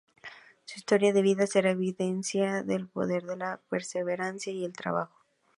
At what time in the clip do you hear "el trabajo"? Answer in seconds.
4.65-5.13